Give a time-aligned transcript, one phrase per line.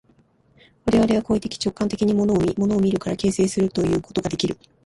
[0.87, 4.57] 我々は行為的直観的に物を見、物を見るから形成するということができる。